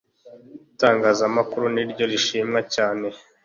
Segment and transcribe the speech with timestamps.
[0.73, 3.07] itangazamakuru niryo rishimwa cyane